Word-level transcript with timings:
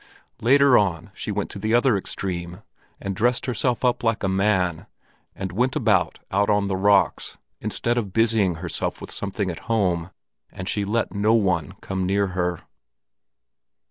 Later 0.41 0.79
on 0.79 1.11
she 1.13 1.29
went 1.31 1.51
to 1.51 1.59
the 1.59 1.75
other 1.75 1.95
extreme, 1.95 2.63
and 2.99 3.15
dressed 3.15 3.45
herself 3.45 3.85
up 3.85 4.03
like 4.03 4.23
a 4.23 4.27
man, 4.27 4.87
and 5.35 5.51
went 5.51 5.75
about 5.75 6.17
out 6.31 6.49
on 6.49 6.65
the 6.65 6.75
rocks 6.75 7.37
instead 7.59 7.99
of 7.99 8.11
busying 8.11 8.55
herself 8.55 8.99
with 8.99 9.11
something 9.11 9.51
at 9.51 9.59
home; 9.69 10.09
and 10.51 10.67
she 10.67 10.85
let 10.85 11.13
no 11.13 11.35
one 11.35 11.73
come 11.81 12.07
near 12.07 12.29
her. 12.29 12.61